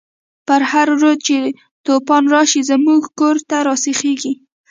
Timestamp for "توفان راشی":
1.85-2.61